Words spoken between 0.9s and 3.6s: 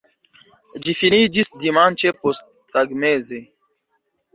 finiĝis dimanĉe posttagmeze.